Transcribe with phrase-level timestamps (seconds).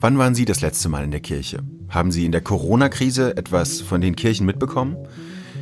[0.00, 1.58] Wann waren Sie das letzte Mal in der Kirche?
[1.90, 4.96] Haben Sie in der Corona-Krise etwas von den Kirchen mitbekommen?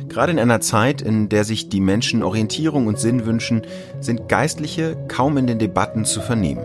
[0.07, 3.63] Gerade in einer Zeit, in der sich die Menschen Orientierung und Sinn wünschen,
[3.99, 6.63] sind Geistliche kaum in den Debatten zu vernehmen.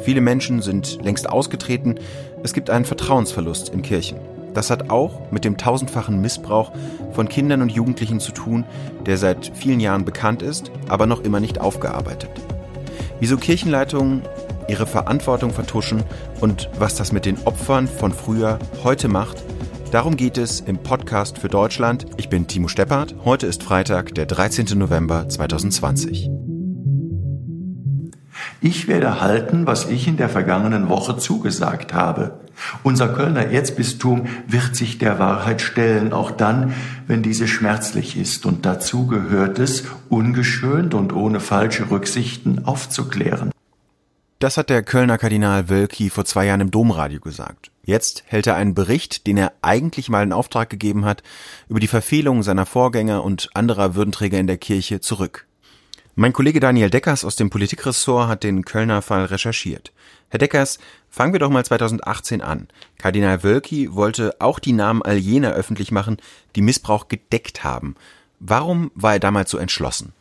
[0.00, 1.96] Viele Menschen sind längst ausgetreten,
[2.42, 4.18] es gibt einen Vertrauensverlust in Kirchen.
[4.54, 6.72] Das hat auch mit dem tausendfachen Missbrauch
[7.12, 8.64] von Kindern und Jugendlichen zu tun,
[9.04, 12.30] der seit vielen Jahren bekannt ist, aber noch immer nicht aufgearbeitet.
[13.20, 14.22] Wieso Kirchenleitungen
[14.68, 16.04] ihre Verantwortung vertuschen
[16.40, 19.42] und was das mit den Opfern von früher heute macht,
[19.90, 22.06] darum geht es im Podcast für Deutschland.
[22.16, 23.16] Ich bin Timo Steppert.
[23.24, 24.78] Heute ist Freitag, der 13.
[24.78, 26.30] November 2020.
[28.60, 32.40] Ich werde halten, was ich in der vergangenen Woche zugesagt habe.
[32.82, 36.74] Unser Kölner Erzbistum wird sich der Wahrheit stellen, auch dann,
[37.06, 38.46] wenn diese schmerzlich ist.
[38.46, 43.50] Und dazu gehört es, ungeschönt und ohne falsche Rücksichten aufzuklären.
[44.38, 47.72] Das hat der Kölner Kardinal Wölki vor zwei Jahren im Domradio gesagt.
[47.82, 51.24] Jetzt hält er einen Bericht, den er eigentlich mal in Auftrag gegeben hat,
[51.68, 55.46] über die Verfehlungen seiner Vorgänger und anderer Würdenträger in der Kirche zurück.
[56.14, 59.92] Mein Kollege Daniel Deckers aus dem Politikressort hat den Kölner Fall recherchiert.
[60.28, 60.78] Herr Deckers,
[61.10, 62.68] fangen wir doch mal 2018 an.
[62.98, 66.18] Kardinal Wölki wollte auch die Namen all jener öffentlich machen,
[66.56, 67.94] die Missbrauch gedeckt haben.
[68.40, 70.12] Warum war er damals so entschlossen?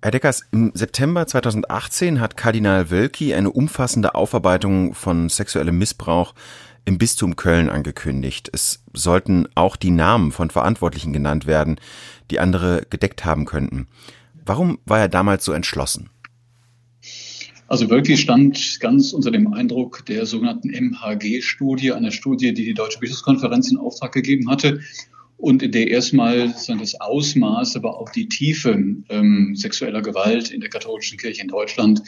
[0.00, 6.34] Herr Deckers, im September 2018 hat Kardinal Wölki eine umfassende Aufarbeitung von sexuellem Missbrauch
[6.84, 8.50] im Bistum Köln angekündigt.
[8.52, 11.76] Es sollten auch die Namen von Verantwortlichen genannt werden,
[12.30, 13.86] die andere gedeckt haben könnten.
[14.44, 16.10] Warum war er damals so entschlossen?
[17.72, 22.98] Also Wölki stand ganz unter dem Eindruck der sogenannten MHG-Studie, einer Studie, die die Deutsche
[22.98, 24.80] Bischofskonferenz in Auftrag gegeben hatte
[25.38, 28.72] und in der erstmal das Ausmaß, aber auch die Tiefe
[29.08, 32.02] ähm, sexueller Gewalt in der katholischen Kirche in Deutschland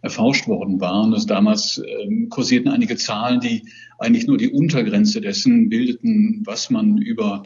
[0.00, 1.12] erforscht worden waren.
[1.12, 3.64] Also damals ähm, kursierten einige Zahlen, die
[3.98, 7.42] eigentlich nur die Untergrenze dessen bildeten, was man über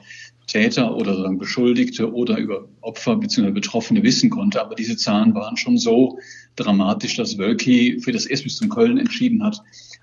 [0.46, 3.52] Täter oder Beschuldigte oder über Opfer bzw.
[3.52, 4.60] Betroffene wissen konnte.
[4.60, 6.18] Aber diese Zahlen waren schon so
[6.56, 9.60] dramatisch, dass Wölki für das Erzbistum Köln entschieden hat,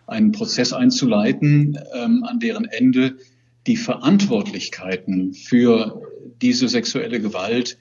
[0.07, 3.17] einen Prozess einzuleiten, ähm, an deren Ende
[3.67, 6.01] die Verantwortlichkeiten für
[6.41, 7.77] diese sexuelle Gewalt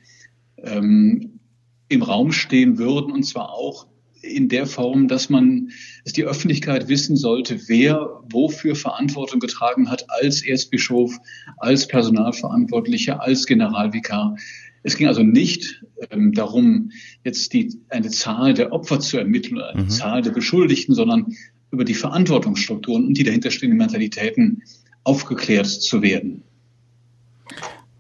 [0.59, 1.41] ähm,
[1.89, 3.87] im Raum stehen würden, und zwar auch
[4.23, 5.71] in der Form, dass man,
[6.05, 11.17] dass die Öffentlichkeit wissen sollte, wer wofür Verantwortung getragen hat als Erzbischof,
[11.57, 14.37] als Personalverantwortlicher, als Generalvikar.
[14.83, 16.91] Es ging also nicht ähm, darum,
[17.25, 19.91] jetzt die, eine Zahl der Opfer zu ermitteln, eine mhm.
[19.91, 21.35] Zahl der Beschuldigten, sondern
[21.71, 24.63] über die Verantwortungsstrukturen und die dahinterstehenden Mentalitäten
[25.05, 26.43] aufgeklärt zu werden.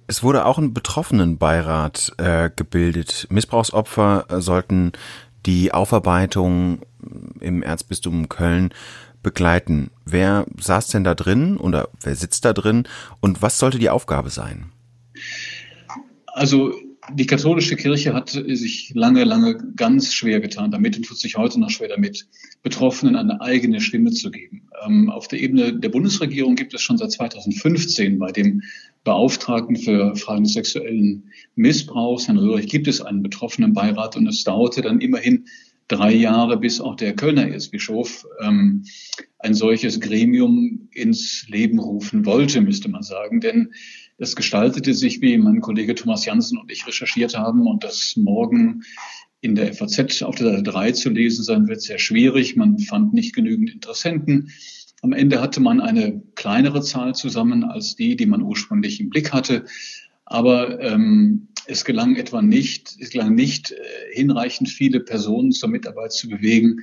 [0.06, 3.28] Es wurde auch ein Betroffenenbeirat äh, gebildet.
[3.30, 4.92] Missbrauchsopfer äh, sollten
[5.46, 6.80] die Aufarbeitung
[7.40, 8.70] im Erzbistum Köln
[9.22, 9.90] begleiten.
[10.04, 12.88] Wer saß denn da drin oder wer sitzt da drin
[13.20, 14.72] und was sollte die Aufgabe sein?
[16.26, 16.72] Also
[17.14, 21.58] die katholische Kirche hat sich lange, lange ganz schwer getan damit und tut sich heute
[21.58, 22.26] noch schwer damit,
[22.62, 24.68] Betroffenen eine eigene Stimme zu geben.
[24.84, 28.62] Ähm, auf der Ebene der Bundesregierung gibt es schon seit 2015 bei dem
[29.04, 34.44] Beauftragten für Fragen des sexuellen Missbrauchs, Herrn Röhrig, gibt es einen betroffenen Beirat und es
[34.44, 35.46] dauerte dann immerhin
[35.88, 38.84] drei Jahre, bis auch der Kölner Erzbischof ähm,
[39.38, 43.40] ein solches Gremium ins Leben rufen wollte, müsste man sagen.
[43.40, 43.72] Denn
[44.20, 48.82] es gestaltete sich, wie mein Kollege Thomas Jansen und ich recherchiert haben, und das morgen
[49.40, 52.54] in der FAZ auf der Seite 3 zu lesen sein wird, sehr schwierig.
[52.54, 54.52] Man fand nicht genügend Interessenten.
[55.00, 59.32] Am Ende hatte man eine kleinere Zahl zusammen als die, die man ursprünglich im Blick
[59.32, 59.64] hatte.
[60.26, 63.76] Aber ähm, es gelang etwa nicht, es gelang nicht, äh,
[64.12, 66.80] hinreichend viele Personen zur Mitarbeit zu bewegen,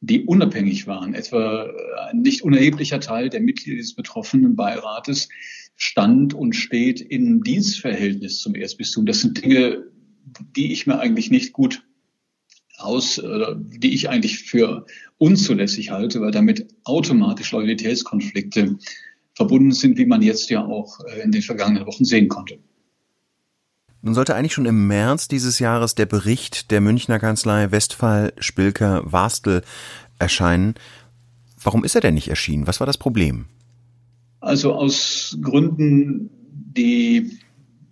[0.00, 1.14] die unabhängig waren.
[1.14, 5.28] Etwa äh, ein nicht unerheblicher Teil der Mitglieder des betroffenen Beirates
[5.76, 9.06] stand und steht im Dienstverhältnis zum Erzbistum.
[9.06, 9.84] Das sind Dinge,
[10.56, 11.84] die ich mir eigentlich nicht gut
[12.78, 13.20] aus,
[13.56, 14.86] die ich eigentlich für
[15.18, 18.76] unzulässig halte, weil damit automatisch Loyalitätskonflikte
[19.38, 22.58] verbunden sind, wie man jetzt ja auch äh, in den vergangenen Wochen sehen konnte.
[24.08, 29.02] Nun sollte eigentlich schon im März dieses Jahres der Bericht der Münchner Kanzlei Westphal Spilker
[29.04, 29.60] Wastel
[30.18, 30.76] erscheinen.
[31.62, 32.66] Warum ist er denn nicht erschienen?
[32.66, 33.44] Was war das Problem?
[34.40, 37.32] Also aus Gründen, die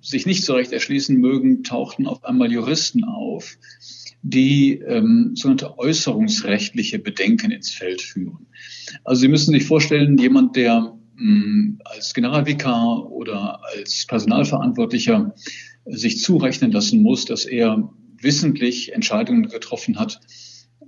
[0.01, 3.59] sich nicht so recht erschließen mögen, tauchten auf einmal Juristen auf,
[4.23, 8.47] die ähm, sogenannte äußerungsrechtliche Bedenken ins Feld führen.
[9.05, 10.81] Also Sie müssen sich vorstellen, jemand, der
[11.17, 15.35] mh, hm, als Generalvikar oder als Personalverantwortlicher
[15.87, 17.91] sich zurechnen lassen muss, dass er
[18.21, 20.21] wissentlich Entscheidungen getroffen hat,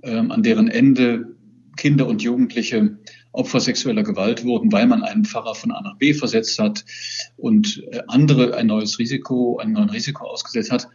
[0.03, 1.35] ähm, an deren Ende
[1.77, 2.99] Kinder und Jugendliche
[3.31, 6.83] Opfer sexueller Gewalt wurden, weil man einen Pfarrer von A nach B versetzt hat
[7.37, 10.87] und äh, andere ein neues Risiko, ein neues Risiko ausgesetzt hat.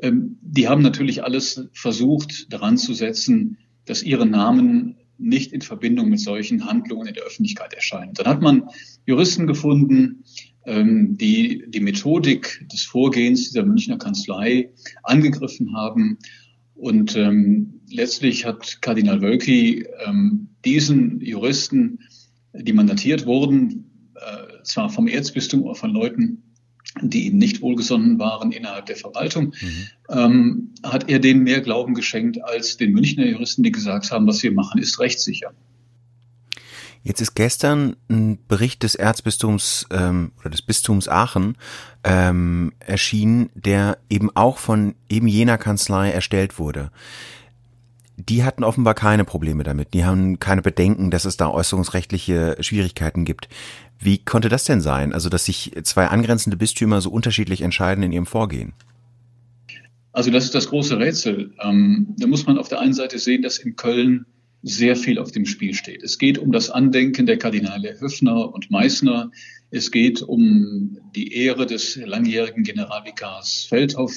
[0.00, 6.08] Ähm, die haben natürlich alles versucht, daran zu setzen, dass ihre Namen nicht in Verbindung
[6.08, 8.14] mit solchen Handlungen in der Öffentlichkeit erscheinen.
[8.14, 8.68] Dann hat man
[9.06, 10.24] Juristen gefunden,
[10.66, 14.70] die die Methodik des Vorgehens dieser Münchner Kanzlei
[15.02, 16.18] angegriffen haben.
[16.74, 22.00] Und ähm, letztlich hat Kardinal Wölki ähm, diesen Juristen,
[22.52, 26.42] die mandatiert wurden, äh, zwar vom Erzbistum, aber von Leuten,
[27.02, 29.88] die ihm nicht wohlgesonnen waren innerhalb der Verwaltung, mhm.
[30.10, 34.42] ähm, hat er denen mehr Glauben geschenkt als den Münchner Juristen, die gesagt haben, was
[34.42, 35.54] wir machen, ist rechtssicher.
[37.06, 41.56] Jetzt ist gestern ein Bericht des Erzbistums ähm, oder des Bistums Aachen
[42.02, 46.90] ähm, erschienen, der eben auch von eben jener Kanzlei erstellt wurde.
[48.16, 49.92] Die hatten offenbar keine Probleme damit.
[49.92, 53.50] Die haben keine Bedenken, dass es da äußerungsrechtliche Schwierigkeiten gibt.
[53.98, 55.12] Wie konnte das denn sein?
[55.12, 58.72] Also, dass sich zwei angrenzende Bistümer so unterschiedlich entscheiden in ihrem Vorgehen?
[60.12, 61.52] Also, das ist das große Rätsel.
[61.60, 64.24] Ähm, da muss man auf der einen Seite sehen, dass in Köln
[64.64, 66.02] sehr viel auf dem Spiel steht.
[66.02, 69.30] Es geht um das Andenken der Kardinale Höfner und Meißner.
[69.70, 74.14] Es geht um die Ehre des langjährigen Generalvikars Feldhoff.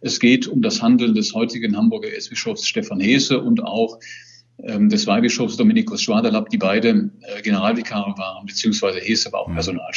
[0.00, 4.00] Es geht um das Handeln des heutigen Hamburger Erzbischofs Stefan Hese und auch
[4.62, 9.54] ähm, des Weihbischofs Dominikus Schwaderlapp, die beide äh, Generalvikare waren, beziehungsweise Hese war auch mhm.
[9.54, 9.92] Personal.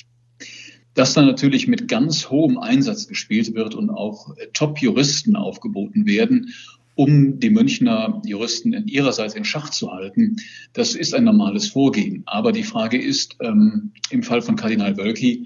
[0.94, 6.54] Dass da natürlich mit ganz hohem Einsatz gespielt wird und auch äh, Top-Juristen aufgeboten werden
[6.96, 10.38] um die Münchner Juristen in ihrerseits in Schach zu halten.
[10.74, 12.24] Das ist ein normales Vorgehen.
[12.26, 15.46] Aber die Frage ist ähm, im Fall von Kardinal Wölki,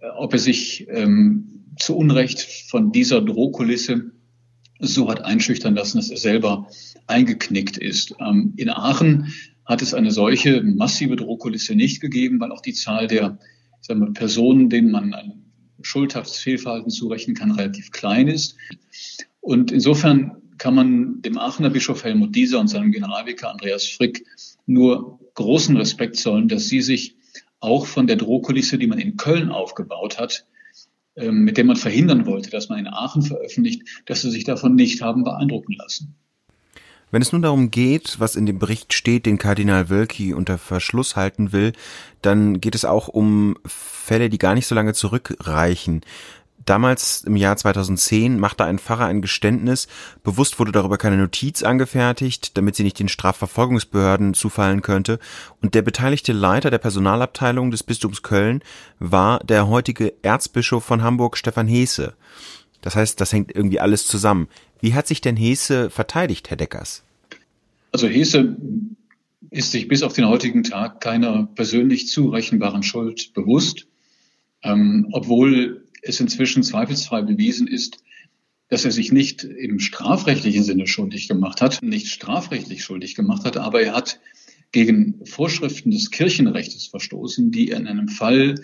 [0.00, 4.12] äh, ob er sich ähm, zu Unrecht von dieser Drohkulisse
[4.80, 6.68] so hat einschüchtern lassen, dass er selber
[7.06, 8.14] eingeknickt ist.
[8.20, 9.32] Ähm, in Aachen
[9.64, 13.38] hat es eine solche massive Drohkulisse nicht gegeben, weil auch die Zahl der
[13.88, 15.44] wir, Personen, denen man ein
[15.80, 18.56] schuldhaftes Fehlverhalten zurechnen kann, relativ klein ist.
[19.40, 24.24] Und insofern kann man dem Aachener Bischof Helmut Dieser und seinem Generalvikar Andreas Frick
[24.66, 27.16] nur großen Respekt zollen, dass sie sich
[27.60, 30.46] auch von der Drohkulisse, die man in Köln aufgebaut hat,
[31.16, 34.74] ähm, mit der man verhindern wollte, dass man in Aachen veröffentlicht, dass sie sich davon
[34.74, 36.14] nicht haben beeindrucken lassen.
[37.10, 41.14] Wenn es nun darum geht, was in dem Bericht steht, den Kardinal Wölki unter Verschluss
[41.14, 41.72] halten will,
[42.22, 46.00] dann geht es auch um Fälle, die gar nicht so lange zurückreichen.
[46.64, 49.86] Damals im Jahr 2010 machte ein Pfarrer ein Geständnis,
[50.22, 55.18] bewusst wurde darüber keine Notiz angefertigt, damit sie nicht den Strafverfolgungsbehörden zufallen könnte,
[55.60, 58.62] und der beteiligte Leiter der Personalabteilung des Bistums Köln
[58.98, 62.14] war der heutige Erzbischof von Hamburg Stefan Heese.
[62.80, 64.48] Das heißt, das hängt irgendwie alles zusammen.
[64.80, 67.02] Wie hat sich denn Heese verteidigt, Herr Deckers?
[67.92, 68.56] Also Heese
[69.50, 73.86] ist sich bis auf den heutigen Tag keiner persönlich zurechenbaren Schuld bewusst,
[74.62, 77.98] ähm, obwohl es inzwischen zweifelsfrei bewiesen ist,
[78.68, 83.56] dass er sich nicht im strafrechtlichen Sinne schuldig gemacht hat, nicht strafrechtlich schuldig gemacht hat,
[83.56, 84.20] aber er hat
[84.72, 88.56] gegen Vorschriften des Kirchenrechts verstoßen, die in einem Fall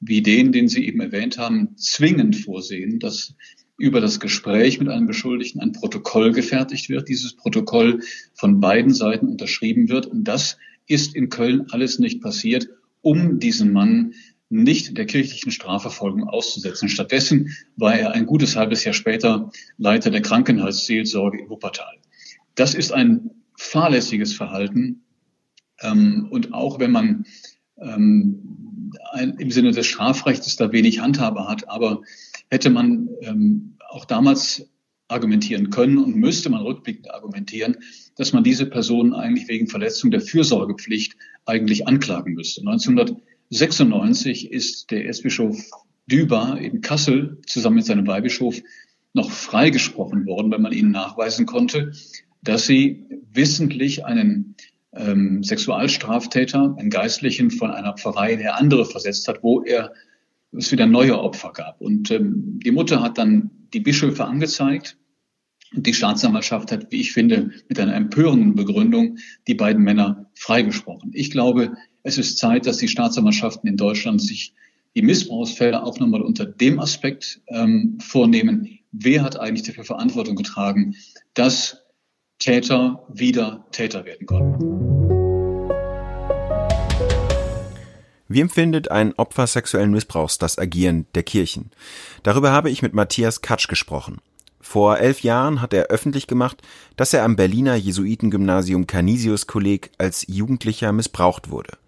[0.00, 3.34] wie den, den Sie eben erwähnt haben, zwingend vorsehen, dass
[3.78, 8.00] über das Gespräch mit einem Beschuldigten ein Protokoll gefertigt wird, dieses Protokoll
[8.34, 10.06] von beiden Seiten unterschrieben wird.
[10.06, 12.68] Und das ist in Köln alles nicht passiert,
[13.00, 14.12] um diesen Mann
[14.50, 16.88] nicht der kirchlichen Strafverfolgung auszusetzen.
[16.88, 21.96] Stattdessen war er ein gutes halbes Jahr später Leiter der Krankenhausseelsorge in Wuppertal.
[22.54, 25.04] Das ist ein fahrlässiges Verhalten.
[25.80, 27.26] Ähm, und auch wenn man
[27.78, 32.02] ähm, ein, im Sinne des Strafrechts da wenig Handhabe hat, aber
[32.50, 34.68] hätte man ähm, auch damals
[35.08, 37.76] argumentieren können und müsste man rückblickend argumentieren,
[38.16, 42.62] dass man diese Person eigentlich wegen Verletzung der Fürsorgepflicht eigentlich anklagen müsste.
[42.62, 43.14] 1900
[43.50, 45.56] 96 ist der Erzbischof
[46.06, 48.60] Düber in Kassel zusammen mit seinem Weihbischof
[49.14, 51.92] noch freigesprochen worden, weil man ihnen nachweisen konnte,
[52.42, 54.56] dass sie wissentlich einen
[54.92, 59.92] ähm, Sexualstraftäter, einen Geistlichen von einer Pfarrei in der andere versetzt hat, wo er
[60.52, 61.80] es wieder neue Opfer gab.
[61.80, 64.96] Und ähm, die Mutter hat dann die Bischöfe angezeigt.
[65.74, 71.10] Und die Staatsanwaltschaft hat, wie ich finde, mit einer empörenden Begründung die beiden Männer freigesprochen.
[71.14, 74.54] Ich glaube, es ist Zeit, dass die Staatsanwaltschaften in Deutschland sich
[74.94, 80.94] die Missbrauchsfälle auch nochmal unter dem Aspekt ähm, vornehmen, wer hat eigentlich dafür Verantwortung getragen,
[81.32, 81.78] dass
[82.38, 84.84] Täter wieder Täter werden konnten.
[88.28, 91.70] Wie empfindet ein Opfer sexuellen Missbrauchs das Agieren der Kirchen?
[92.22, 94.18] Darüber habe ich mit Matthias Katsch gesprochen.
[94.60, 96.60] Vor elf Jahren hat er öffentlich gemacht,
[96.96, 101.78] dass er am Berliner Jesuitengymnasium Canisius-Kolleg als Jugendlicher missbraucht wurde.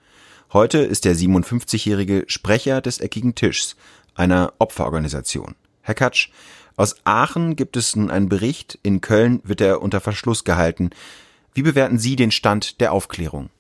[0.52, 3.76] Heute ist der 57-jährige Sprecher des Eckigen Tischs,
[4.14, 5.54] einer Opferorganisation.
[5.82, 6.28] Herr Katsch,
[6.76, 10.90] aus Aachen gibt es nun einen Bericht, in Köln wird er unter Verschluss gehalten.
[11.54, 13.50] Wie bewerten Sie den Stand der Aufklärung?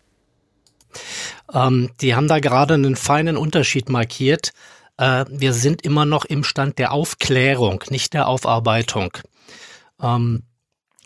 [1.52, 4.52] Ähm, die haben da gerade einen feinen Unterschied markiert
[4.96, 9.12] äh, wir sind immer noch im Stand der Aufklärung, nicht der Aufarbeitung.
[10.00, 10.42] Ähm,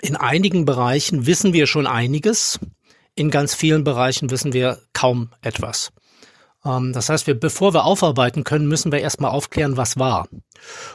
[0.00, 2.58] in einigen Bereichen wissen wir schon einiges,
[3.14, 5.92] in ganz vielen Bereichen wissen wir kaum etwas.
[6.64, 10.28] Ähm, das heißt, wir, bevor wir aufarbeiten können, müssen wir erstmal aufklären, was war.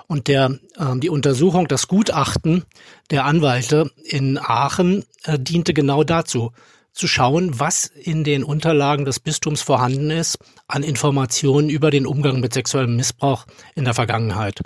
[0.07, 2.63] Und der, ähm, die Untersuchung, das Gutachten
[3.11, 6.51] der Anwälte in Aachen äh, diente genau dazu,
[6.93, 12.39] zu schauen, was in den Unterlagen des Bistums vorhanden ist an Informationen über den Umgang
[12.39, 13.45] mit sexuellem Missbrauch
[13.75, 14.61] in der Vergangenheit.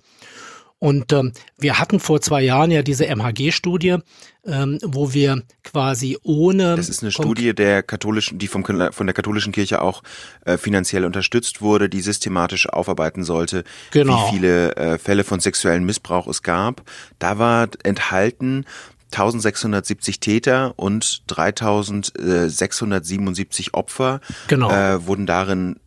[0.80, 3.98] Und ähm, wir hatten vor zwei Jahren ja diese MHG-Studie,
[4.46, 6.78] ähm, wo wir quasi ohne.
[6.78, 10.02] Das ist eine Studie der katholischen, die vom, von der katholischen Kirche auch
[10.46, 14.28] äh, finanziell unterstützt wurde, die systematisch aufarbeiten sollte, genau.
[14.28, 16.84] wie viele äh, Fälle von sexuellem Missbrauch es gab.
[17.20, 18.64] Da war enthalten,
[19.12, 24.72] 1670 Täter und 3677 Opfer genau.
[24.72, 25.78] äh, wurden darin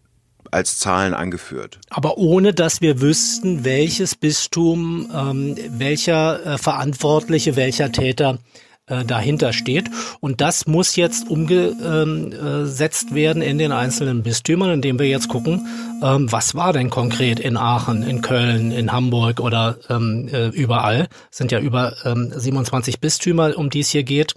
[0.53, 1.79] als Zahlen angeführt.
[1.91, 8.39] Aber ohne dass wir wüssten, welches Bistum, ähm, welcher äh, Verantwortliche, welcher Täter
[8.87, 9.89] äh, dahinter steht.
[10.21, 15.67] Und das muss jetzt umgesetzt werden in den einzelnen Bistümern, indem wir jetzt gucken,
[16.03, 21.09] ähm, was war denn konkret in Aachen, in Köln, in Hamburg oder ähm, äh, überall.
[21.31, 24.35] Es sind ja über 27 Bistümer, um die es hier geht.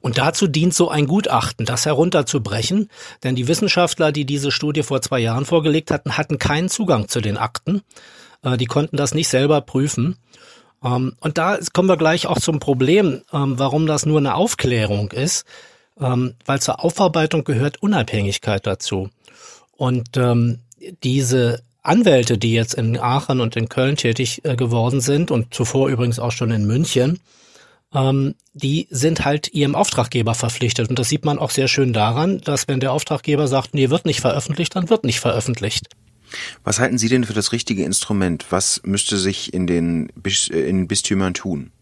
[0.00, 2.88] Und dazu dient so ein Gutachten, das herunterzubrechen,
[3.22, 7.20] denn die Wissenschaftler, die diese Studie vor zwei Jahren vorgelegt hatten, hatten keinen Zugang zu
[7.20, 7.82] den Akten.
[8.42, 10.16] Äh, die konnten das nicht selber prüfen.
[10.84, 15.12] Ähm, und da kommen wir gleich auch zum Problem, ähm, warum das nur eine Aufklärung
[15.12, 15.44] ist,
[16.00, 19.10] ähm, weil zur Aufarbeitung gehört Unabhängigkeit dazu.
[19.76, 20.20] Und
[21.02, 25.88] diese Anwälte, die jetzt in Aachen und in Köln tätig äh, geworden sind und zuvor
[25.88, 27.20] übrigens auch schon in München,
[27.92, 30.88] die sind halt ihrem Auftraggeber verpflichtet.
[30.88, 34.06] Und das sieht man auch sehr schön daran, dass wenn der Auftraggeber sagt, nee, wird
[34.06, 35.88] nicht veröffentlicht, dann wird nicht veröffentlicht.
[36.64, 38.46] Was halten Sie denn für das richtige Instrument?
[38.50, 41.72] Was müsste sich in den äh, in Bistümern tun?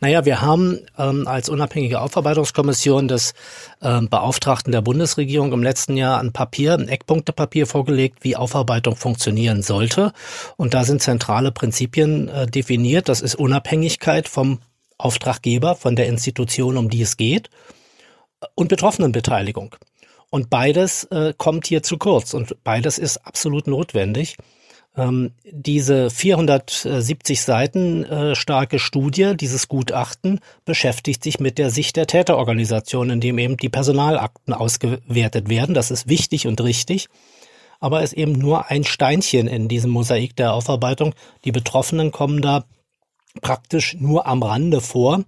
[0.00, 3.34] Naja, wir haben ähm, als unabhängige Aufarbeitungskommission des
[3.80, 9.62] ähm, Beauftragten der Bundesregierung im letzten Jahr ein Papier, ein Eckpunktepapier vorgelegt, wie Aufarbeitung funktionieren
[9.62, 10.12] sollte.
[10.56, 13.08] Und da sind zentrale Prinzipien äh, definiert.
[13.08, 14.58] Das ist Unabhängigkeit vom
[15.04, 17.50] Auftraggeber, von der Institution, um die es geht,
[18.54, 19.76] und Betroffenenbeteiligung.
[20.30, 24.36] Und beides äh, kommt hier zu kurz und beides ist absolut notwendig.
[24.96, 32.06] Ähm, diese 470 Seiten äh, starke Studie, dieses Gutachten, beschäftigt sich mit der Sicht der
[32.06, 35.74] Täterorganisation, in dem eben die Personalakten ausgewertet werden.
[35.74, 37.08] Das ist wichtig und richtig,
[37.80, 41.14] aber ist eben nur ein Steinchen in diesem Mosaik der Aufarbeitung.
[41.44, 42.64] Die Betroffenen kommen da
[43.40, 45.24] praktisch nur am Rande vor.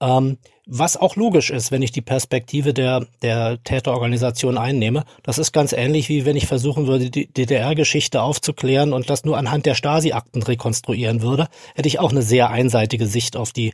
[0.00, 0.38] Ähm,
[0.70, 5.04] was auch logisch ist, wenn ich die Perspektive der, der Täterorganisation einnehme.
[5.22, 9.38] Das ist ganz ähnlich, wie wenn ich versuchen würde, die DDR-Geschichte aufzuklären und das nur
[9.38, 13.72] anhand der Stasi-Akten rekonstruieren würde, hätte ich auch eine sehr einseitige Sicht auf die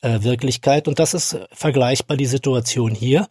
[0.00, 0.86] äh, Wirklichkeit.
[0.86, 3.26] Und das ist vergleichbar die Situation hier.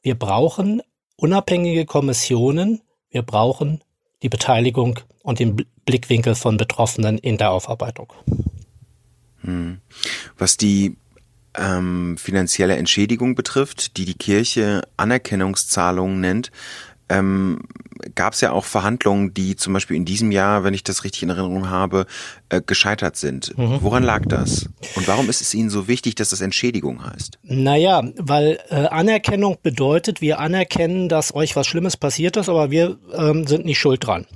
[0.00, 0.82] Wir brauchen
[1.16, 3.82] unabhängige Kommissionen, wir brauchen
[4.22, 8.12] die Beteiligung und den Blickwinkel von Betroffenen in der Aufarbeitung.
[9.42, 9.78] Hm.
[10.38, 10.96] Was die
[11.56, 16.50] ähm, finanzielle Entschädigung betrifft, die die Kirche Anerkennungszahlungen nennt,
[17.08, 17.60] ähm,
[18.14, 21.24] gab es ja auch Verhandlungen, die zum Beispiel in diesem Jahr, wenn ich das richtig
[21.24, 22.06] in Erinnerung habe,
[22.48, 23.56] äh, gescheitert sind.
[23.58, 23.78] Mhm.
[23.80, 24.68] Woran lag das?
[24.94, 27.38] Und warum ist es Ihnen so wichtig, dass das Entschädigung heißt?
[27.42, 32.96] Naja, weil äh, Anerkennung bedeutet, wir anerkennen, dass euch was Schlimmes passiert ist, aber wir
[33.12, 34.26] ähm, sind nicht schuld dran.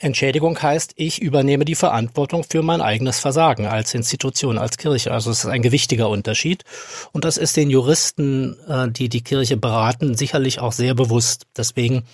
[0.00, 5.12] Entschädigung heißt, ich übernehme die Verantwortung für mein eigenes Versagen als Institution, als Kirche.
[5.12, 6.64] Also es ist ein gewichtiger Unterschied.
[7.12, 11.46] Und das ist den Juristen, äh, die die Kirche beraten, sicherlich auch sehr bewusst.
[11.56, 12.04] Deswegen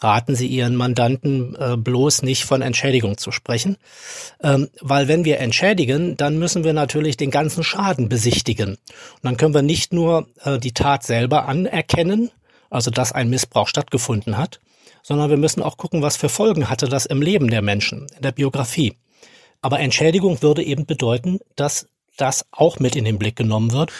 [0.00, 3.76] raten sie ihren Mandanten äh, bloß nicht von Entschädigung zu sprechen.
[4.42, 8.70] Ähm, weil wenn wir entschädigen, dann müssen wir natürlich den ganzen Schaden besichtigen.
[8.70, 8.78] Und
[9.22, 12.30] dann können wir nicht nur äh, die Tat selber anerkennen,
[12.70, 14.60] also dass ein Missbrauch stattgefunden hat,
[15.02, 18.22] sondern wir müssen auch gucken, was für Folgen hatte das im Leben der Menschen, in
[18.22, 18.94] der Biografie.
[19.60, 21.86] Aber Entschädigung würde eben bedeuten, dass
[22.16, 23.92] das auch mit in den Blick genommen wird.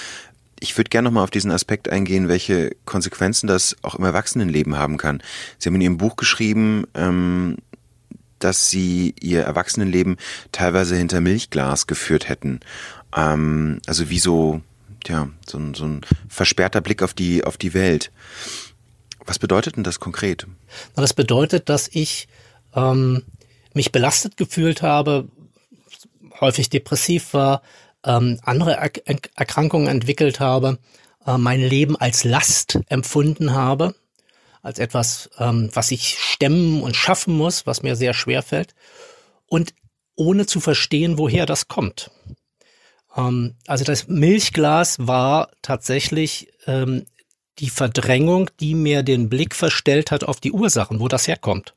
[0.60, 4.96] Ich würde gerne nochmal auf diesen Aspekt eingehen, welche Konsequenzen das auch im Erwachsenenleben haben
[4.96, 5.22] kann.
[5.58, 7.56] Sie haben in Ihrem Buch geschrieben, ähm,
[8.38, 10.16] dass sie ihr Erwachsenenleben
[10.52, 12.60] teilweise hinter Milchglas geführt hätten.
[13.16, 14.60] Ähm, also wie so,
[15.06, 18.10] ja, so so ein versperrter Blick auf die, auf die Welt.
[19.28, 20.46] Was bedeutet denn das konkret?
[20.96, 22.28] Das bedeutet, dass ich
[22.74, 23.24] ähm,
[23.74, 25.28] mich belastet gefühlt habe,
[26.40, 27.60] häufig depressiv war,
[28.06, 28.90] ähm, andere er
[29.36, 30.78] Erkrankungen entwickelt habe,
[31.26, 33.94] äh, mein Leben als Last empfunden habe,
[34.62, 38.74] als etwas, ähm, was ich stemmen und schaffen muss, was mir sehr schwer fällt,
[39.44, 39.74] und
[40.14, 42.10] ohne zu verstehen, woher das kommt.
[43.14, 47.04] Ähm, also das Milchglas war tatsächlich ähm,
[47.58, 51.74] die Verdrängung, die mir den Blick verstellt hat auf die Ursachen, wo das herkommt.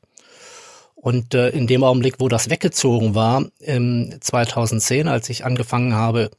[0.94, 6.30] Und äh, in dem Augenblick, wo das weggezogen war, im 2010, als ich angefangen habe,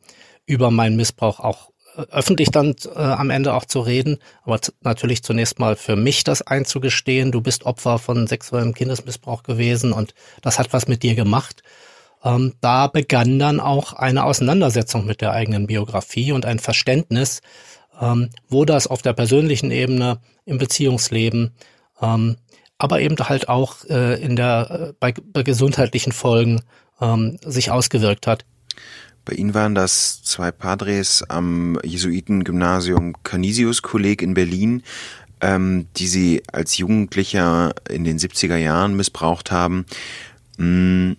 [0.46, 5.22] über meinen Missbrauch auch äh, öffentlich dann äh, am Ende auch zu reden, aber natürlich
[5.22, 10.60] zunächst mal für mich das einzugestehen, du bist Opfer von sexuellem Kindesmissbrauch gewesen und das
[10.60, 11.62] hat was mit dir gemacht.
[12.24, 17.42] Ähm, da begann dann auch eine Auseinandersetzung mit der eigenen Biografie und ein Verständnis,
[18.02, 21.54] ähm, wo das auf der persönlichen Ebene im Beziehungsleben
[22.02, 22.38] ähm,
[22.78, 26.62] aber eben halt auch äh, in der äh, bei, bei gesundheitlichen Folgen
[27.00, 28.46] ähm, sich ausgewirkt hat.
[29.26, 34.84] Bei Ihnen waren das zwei Padres am Jesuitengymnasium Canisius-Kolleg in Berlin,
[35.40, 39.86] ähm, die Sie als Jugendlicher in den 70er Jahren missbraucht haben.
[40.58, 41.16] Hm,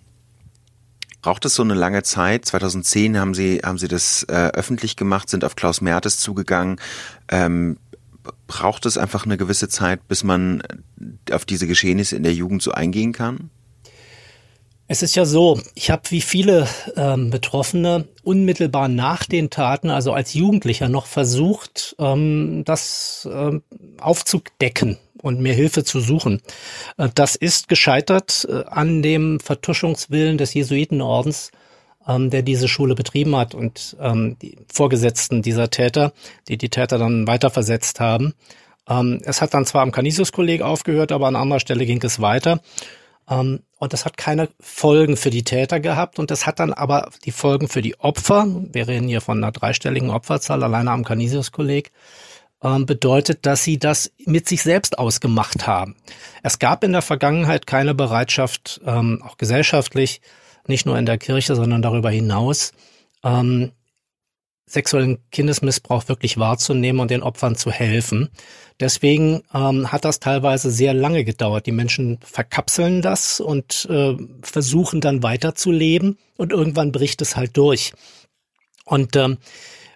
[1.25, 2.45] braucht es so eine lange Zeit?
[2.45, 6.79] 2010 haben Sie, haben Sie das äh, öffentlich gemacht, sind auf Klaus Mertes zugegangen.
[7.29, 7.77] Ähm,
[8.45, 10.61] braucht es einfach eine gewisse Zeit, bis man
[11.31, 13.49] auf diese Geschehnisse in der Jugend so eingehen kann?
[14.87, 20.13] Es ist ja so, ich habe wie viele ähm, Betroffene unmittelbar nach den Taten, also
[20.13, 23.63] als Jugendlicher, noch versucht, ähm, das ähm,
[23.99, 26.41] aufzudecken und mir Hilfe zu suchen.
[26.97, 31.51] Äh, das ist gescheitert äh, an dem Vertuschungswillen des Jesuitenordens
[32.07, 36.13] ähm, der diese Schule betrieben hat und ähm, die Vorgesetzten dieser Täter,
[36.47, 38.33] die die Täter dann weiterversetzt haben.
[38.87, 42.61] Ähm, es hat dann zwar am Canisius-Kolleg aufgehört, aber an anderer Stelle ging es weiter.
[43.29, 47.09] Ähm, und das hat keine Folgen für die Täter gehabt und das hat dann aber
[47.25, 51.91] die Folgen für die Opfer, wir reden hier von einer dreistelligen Opferzahl alleine am Canisius-Kolleg,
[52.63, 55.95] ähm, bedeutet, dass sie das mit sich selbst ausgemacht haben.
[56.41, 60.21] Es gab in der Vergangenheit keine Bereitschaft, ähm, auch gesellschaftlich,
[60.67, 62.71] nicht nur in der Kirche, sondern darüber hinaus,
[63.23, 63.71] ähm,
[64.67, 68.29] sexuellen Kindesmissbrauch wirklich wahrzunehmen und den Opfern zu helfen.
[68.79, 71.65] Deswegen ähm, hat das teilweise sehr lange gedauert.
[71.65, 77.93] Die Menschen verkapseln das und äh, versuchen dann weiterzuleben und irgendwann bricht es halt durch.
[78.85, 79.37] Und ähm,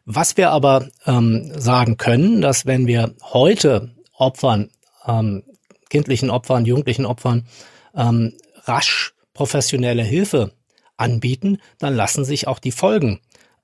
[0.05, 4.69] was wir aber ähm, sagen können, dass wenn wir heute Opfern,
[5.05, 5.43] ähm,
[5.89, 7.47] kindlichen Opfern, jugendlichen Opfern
[7.95, 10.51] ähm, rasch professionelle Hilfe
[10.97, 13.19] anbieten, dann lassen sich auch die Folgen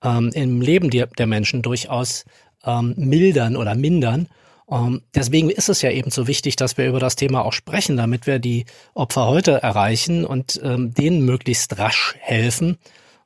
[0.06, 2.26] ähm, im Leben der, der Menschen durchaus
[2.64, 4.28] ähm, mildern oder mindern.
[4.70, 7.98] Ähm, deswegen ist es ja eben so wichtig, dass wir über das Thema auch sprechen,
[7.98, 12.78] damit wir die Opfer heute erreichen und ähm, denen möglichst rasch helfen.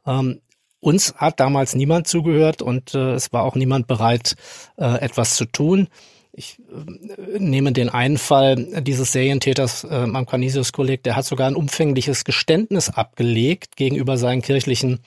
[0.06, 0.42] Ähm,
[0.82, 4.36] uns hat damals niemand zugehört und äh, es war auch niemand bereit,
[4.78, 5.88] äh, etwas zu tun.
[6.32, 11.56] Ich äh, nehme den einen Fall dieses Serientäters äh, am Canisius-Kolleg, der hat sogar ein
[11.56, 15.00] umfängliches Geständnis abgelegt gegenüber seinen kirchlichen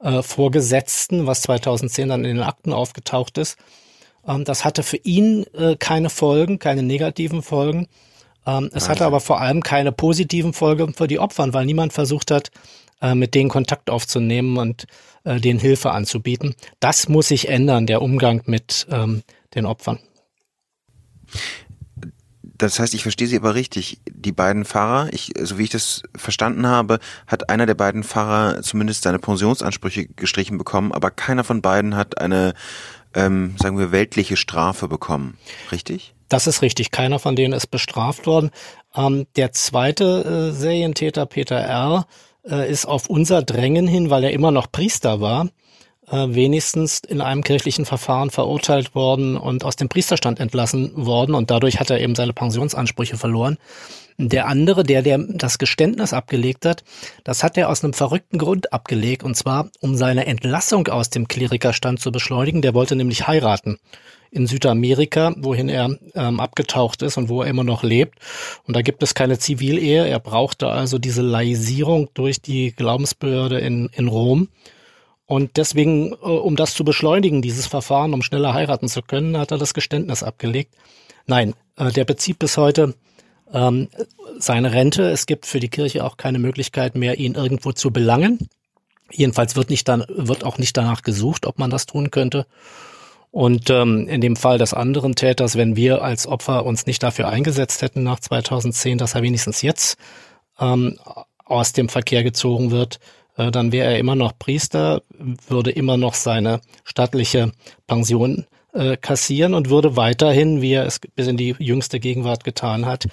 [0.00, 3.56] äh, Vorgesetzten, was 2010 dann in den Akten aufgetaucht ist.
[4.26, 7.88] Ähm, das hatte für ihn äh, keine Folgen, keine negativen Folgen.
[8.46, 12.30] Ähm, es hatte aber vor allem keine positiven Folgen für die Opfer, weil niemand versucht
[12.30, 12.50] hat,
[13.00, 14.86] äh, mit denen Kontakt aufzunehmen und
[15.24, 16.54] äh, denen Hilfe anzubieten.
[16.80, 19.22] Das muss sich ändern, der Umgang mit ähm,
[19.54, 19.98] den Opfern.
[22.58, 24.00] Das heißt, ich verstehe Sie aber richtig.
[24.10, 28.62] Die beiden Fahrer, ich, so wie ich das verstanden habe, hat einer der beiden Fahrer
[28.62, 32.54] zumindest seine Pensionsansprüche gestrichen bekommen, aber keiner von beiden hat eine,
[33.14, 35.38] ähm, sagen wir, weltliche Strafe bekommen.
[35.70, 36.14] Richtig?
[36.28, 36.90] Das ist richtig.
[36.90, 38.50] Keiner von denen ist bestraft worden.
[38.94, 42.06] Ähm, der zweite äh, Serientäter, Peter R.,
[42.44, 45.48] äh, ist auf unser Drängen hin, weil er immer noch Priester war,
[46.10, 51.50] äh, wenigstens in einem kirchlichen Verfahren verurteilt worden und aus dem Priesterstand entlassen worden und
[51.50, 53.58] dadurch hat er eben seine Pensionsansprüche verloren.
[54.20, 56.82] Der andere, der, der das Geständnis abgelegt hat,
[57.22, 61.28] das hat er aus einem verrückten Grund abgelegt und zwar um seine Entlassung aus dem
[61.28, 62.60] Klerikerstand zu beschleunigen.
[62.60, 63.78] Der wollte nämlich heiraten
[64.32, 68.18] in Südamerika, wohin er ähm, abgetaucht ist und wo er immer noch lebt.
[68.66, 70.06] Und da gibt es keine Zivilehe.
[70.06, 74.48] Er brauchte also diese Laisierung durch die Glaubensbehörde in, in Rom.
[75.28, 79.50] Und deswegen, äh, um das zu beschleunigen, dieses Verfahren, um schneller heiraten zu können, hat
[79.50, 80.74] er das Geständnis abgelegt.
[81.26, 82.94] Nein, äh, der bezieht bis heute
[83.52, 83.88] ähm,
[84.38, 85.10] seine Rente.
[85.10, 88.48] Es gibt für die Kirche auch keine Möglichkeit mehr, ihn irgendwo zu belangen.
[89.12, 92.46] Jedenfalls wird nicht dann wird auch nicht danach gesucht, ob man das tun könnte.
[93.30, 97.28] Und ähm, in dem Fall des anderen Täters, wenn wir als Opfer uns nicht dafür
[97.28, 99.98] eingesetzt hätten nach 2010, dass er wenigstens jetzt
[100.58, 100.98] ähm,
[101.44, 102.98] aus dem Verkehr gezogen wird,
[103.50, 105.02] dann wäre er immer noch Priester,
[105.48, 107.52] würde immer noch seine stattliche
[107.86, 112.86] Pension äh, kassieren und würde weiterhin, wie er es bis in die jüngste Gegenwart getan
[112.86, 113.06] hat,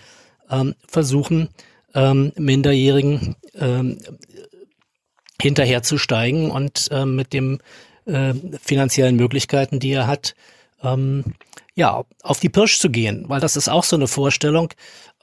[0.49, 1.49] ähm, versuchen,
[1.93, 3.99] ähm, Minderjährigen ähm,
[5.41, 7.59] hinterherzusteigen und ähm, mit dem
[8.05, 10.35] äh, finanziellen Möglichkeiten, die er hat,
[10.83, 11.35] ähm,
[11.75, 14.69] ja, auf die Pirsch zu gehen, weil das ist auch so eine Vorstellung.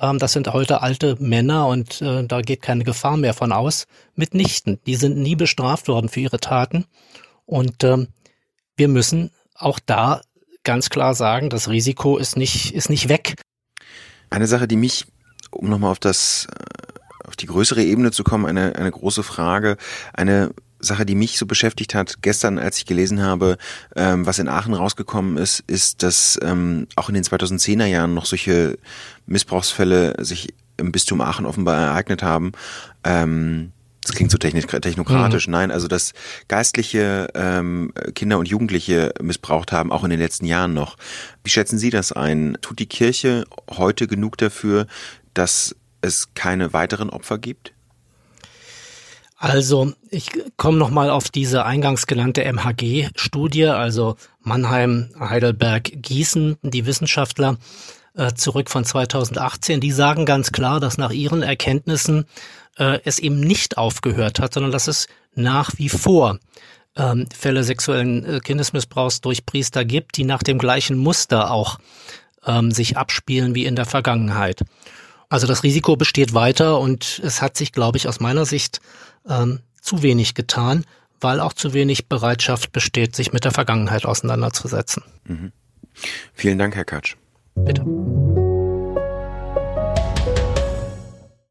[0.02, 3.86] Ähm, das sind heute alte Männer und äh, da geht keine Gefahr mehr von aus.
[4.14, 4.80] Mitnichten.
[4.86, 6.84] Die sind nie bestraft worden für ihre Taten.
[7.46, 8.08] Und ähm,
[8.76, 10.20] wir müssen auch da
[10.64, 13.36] ganz klar sagen, das Risiko ist nicht, ist nicht weg.
[14.30, 15.06] Eine Sache, die mich,
[15.50, 19.76] um nochmal auf das, äh, auf die größere Ebene zu kommen, eine, eine große Frage,
[20.12, 20.50] eine
[20.82, 23.56] Sache, die mich so beschäftigt hat, gestern, als ich gelesen habe,
[23.96, 28.26] ähm, was in Aachen rausgekommen ist, ist, dass ähm, auch in den 2010er Jahren noch
[28.26, 28.78] solche
[29.26, 32.52] Missbrauchsfälle sich im Bistum Aachen offenbar ereignet haben.
[33.04, 35.46] Ähm, das klingt so technokratisch.
[35.46, 35.52] Mhm.
[35.52, 36.12] Nein, also dass
[36.48, 40.96] Geistliche ähm, Kinder und Jugendliche missbraucht haben, auch in den letzten Jahren noch.
[41.44, 42.58] Wie schätzen Sie das ein?
[42.62, 44.88] Tut die Kirche heute genug dafür,
[45.34, 47.72] dass es keine weiteren Opfer gibt?
[49.42, 56.86] Also ich komme noch mal auf diese eingangs genannte MHG-Studie, also Mannheim, Heidelberg, Gießen, die
[56.86, 57.56] Wissenschaftler
[58.14, 59.80] äh, zurück von 2018.
[59.80, 62.26] Die sagen ganz klar, dass nach ihren Erkenntnissen
[62.78, 66.38] äh, es eben nicht aufgehört hat, sondern dass es nach wie vor
[66.94, 71.80] ähm, Fälle sexuellen äh, Kindesmissbrauchs durch Priester gibt, die nach dem gleichen Muster auch
[72.46, 74.62] ähm, sich abspielen wie in der Vergangenheit.
[75.32, 78.82] Also das Risiko besteht weiter und es hat sich, glaube ich, aus meiner Sicht
[79.26, 80.84] ähm, zu wenig getan,
[81.22, 85.02] weil auch zu wenig Bereitschaft besteht, sich mit der Vergangenheit auseinanderzusetzen.
[85.24, 85.52] Mhm.
[86.34, 87.16] Vielen Dank, Herr Katsch.
[87.54, 87.82] Bitte.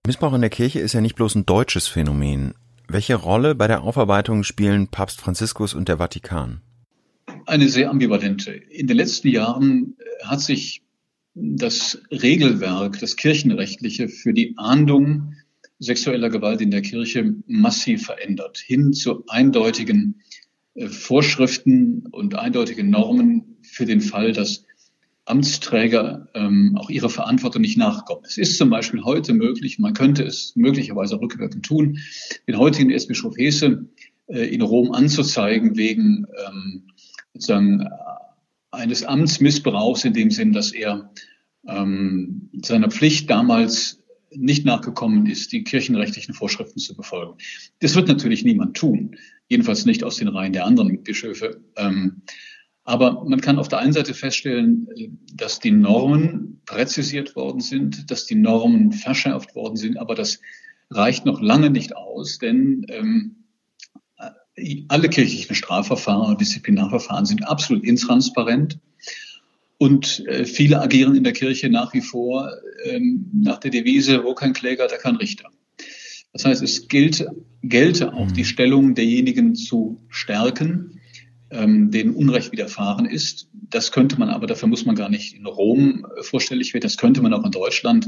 [0.05, 2.53] Missbrauch in der Kirche ist ja nicht bloß ein deutsches Phänomen.
[2.87, 6.61] Welche Rolle bei der Aufarbeitung spielen Papst Franziskus und der Vatikan?
[7.47, 8.51] Eine sehr ambivalente.
[8.51, 10.83] In den letzten Jahren hat sich
[11.33, 15.33] das Regelwerk, das kirchenrechtliche für die Ahndung
[15.79, 20.21] sexueller Gewalt in der Kirche massiv verändert, hin zu eindeutigen
[20.75, 24.65] äh, Vorschriften und eindeutigen Normen für den Fall, dass
[25.25, 28.23] Amtsträger ähm, auch ihrer Verantwortung nicht nachkommen.
[28.25, 31.99] Es ist zum Beispiel heute möglich, man könnte es möglicherweise rückwirkend tun,
[32.47, 33.85] den heutigen Erzbischof Hesse
[34.27, 36.83] äh, in Rom anzuzeigen wegen ähm,
[37.33, 37.87] sozusagen
[38.71, 41.11] eines Amtsmissbrauchs in dem Sinn, dass er
[41.67, 44.01] ähm, seiner Pflicht damals
[44.33, 47.37] nicht nachgekommen ist, die kirchenrechtlichen Vorschriften zu befolgen.
[47.79, 49.17] Das wird natürlich niemand tun,
[49.49, 51.61] jedenfalls nicht aus den Reihen der anderen Bischöfe.
[51.75, 52.21] Ähm,
[52.83, 54.87] aber man kann auf der einen Seite feststellen,
[55.33, 60.39] dass die Normen präzisiert worden sind, dass die Normen verschärft worden sind, aber das
[60.89, 63.40] reicht noch lange nicht aus, denn ähm,
[64.89, 68.79] alle kirchlichen Strafverfahren und Disziplinarverfahren sind absolut intransparent.
[69.77, 72.51] Und äh, viele agieren in der Kirche nach wie vor
[72.85, 75.49] ähm, nach der Devise, wo kein Kläger, da kein Richter.
[76.33, 77.25] Das heißt, es gilt,
[77.63, 81.01] gelte auch die Stellung derjenigen zu stärken,
[81.49, 83.49] ähm, denen Unrecht widerfahren ist.
[83.53, 86.97] Das könnte man aber, dafür muss man gar nicht in Rom äh, vorstellig werden, das
[86.97, 88.07] könnte man auch in Deutschland,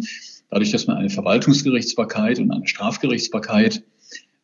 [0.49, 3.84] dadurch, dass man eine Verwaltungsgerichtsbarkeit und eine Strafgerichtsbarkeit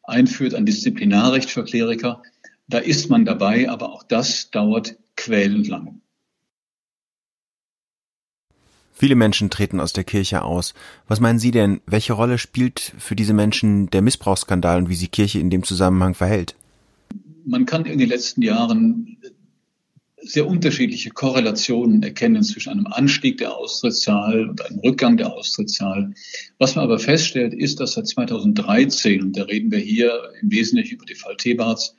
[0.10, 2.22] einführt, ein Disziplinarrecht für Kleriker.
[2.68, 6.00] Da ist man dabei, aber auch das dauert quälend lange.
[8.94, 10.74] Viele Menschen treten aus der Kirche aus.
[11.08, 15.12] Was meinen Sie denn, welche Rolle spielt für diese Menschen der Missbrauchsskandal und wie sich
[15.12, 16.56] Kirche in dem Zusammenhang verhält?
[17.46, 19.18] Man kann in den letzten Jahren
[20.22, 26.14] sehr unterschiedliche Korrelationen erkennen zwischen einem Anstieg der Austrittszahl und einem Rückgang der Austrittszahl.
[26.58, 30.96] Was man aber feststellt, ist, dass seit 2013, und da reden wir hier im Wesentlichen
[30.96, 31.96] über die Fall Thebarts,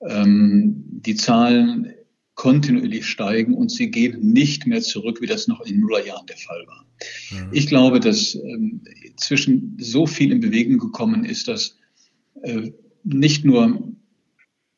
[0.00, 1.94] ähm, die Zahlen
[2.34, 6.36] kontinuierlich steigen und sie gehen nicht mehr zurück, wie das noch in den Nullerjahren der
[6.36, 6.84] Fall war.
[7.30, 7.50] Mhm.
[7.52, 8.82] Ich glaube, dass ähm,
[9.16, 11.78] zwischen so viel in Bewegung gekommen ist, dass
[12.42, 12.72] äh,
[13.04, 13.94] nicht nur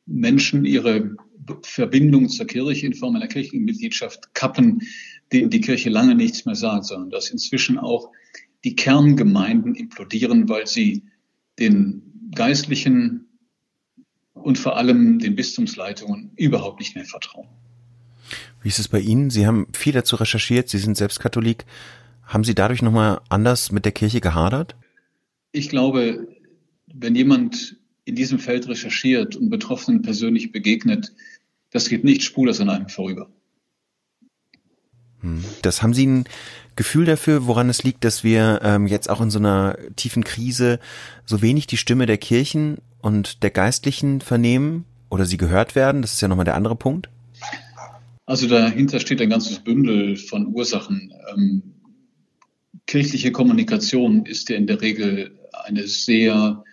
[0.04, 1.16] Menschen ihre
[1.62, 4.82] Verbindung zur Kirche in Form einer kirchlichen Mitgliedschaft kappen,
[5.32, 8.10] denen die Kirche lange nichts mehr sagt, sondern dass inzwischen auch
[8.64, 11.04] die Kerngemeinden implodieren, weil sie
[11.58, 13.26] den Geistlichen
[14.34, 17.48] und vor allem den Bistumsleitungen überhaupt nicht mehr vertrauen.
[18.62, 19.30] Wie ist es bei Ihnen?
[19.30, 21.64] Sie haben viel dazu recherchiert, Sie sind selbst Katholik.
[22.24, 24.74] Haben Sie dadurch nochmal anders mit der Kirche gehadert?
[25.52, 26.26] Ich glaube,
[26.92, 31.12] wenn jemand in diesem Feld recherchiert und Betroffenen persönlich begegnet,
[31.76, 33.28] das geht nicht spurlos an einem vorüber.
[35.20, 35.44] Hm.
[35.60, 36.24] Das haben Sie ein
[36.74, 40.80] Gefühl dafür, woran es liegt, dass wir ähm, jetzt auch in so einer tiefen Krise
[41.26, 46.00] so wenig die Stimme der Kirchen und der Geistlichen vernehmen oder sie gehört werden?
[46.00, 47.08] Das ist ja nochmal der andere Punkt.
[48.24, 51.12] Also dahinter steht ein ganzes Bündel von Ursachen.
[51.34, 51.62] Ähm,
[52.86, 56.64] kirchliche Kommunikation ist ja in der Regel eine sehr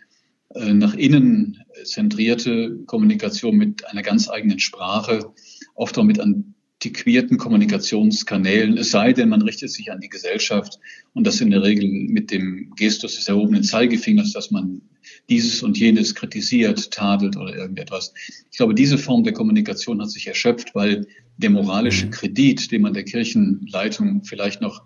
[0.56, 5.32] äh, nach innen zentrierte Kommunikation mit einer ganz eigenen Sprache,
[5.76, 10.80] oft auch mit antiquierten Kommunikationskanälen, es sei denn, man richtet sich an die Gesellschaft
[11.13, 14.82] und das in der Regel mit dem Gestus des erhobenen Zeigefingers, dass man
[15.30, 18.13] dieses und jenes kritisiert, tadelt oder irgendetwas.
[18.52, 22.12] Ich glaube, diese Form der Kommunikation hat sich erschöpft, weil der moralische mhm.
[22.12, 24.84] Kredit, den man der Kirchenleitung vielleicht noch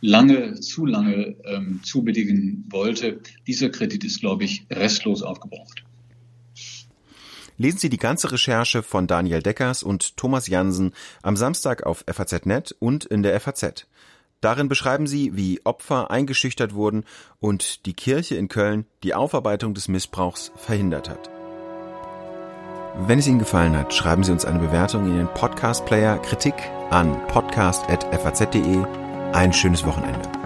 [0.00, 3.20] lange, zu lange ähm, zubilligen wollte.
[3.46, 5.84] Dieser Kredit ist, glaube ich, restlos aufgebraucht.
[7.56, 12.74] Lesen Sie die ganze Recherche von Daniel Deckers und Thomas Jansen am Samstag auf FAZ.net
[12.78, 13.86] und in der FAZ.
[14.40, 17.04] Darin beschreiben sie, wie Opfer eingeschüchtert wurden
[17.38, 21.30] und die Kirche in Köln die Aufarbeitung des Missbrauchs verhindert hat.
[23.06, 26.54] Wenn es Ihnen gefallen hat, schreiben Sie uns eine Bewertung in den Podcast-Player Kritik
[26.90, 28.84] an podcast.faz.de
[29.32, 30.41] ein schönes Wochenende.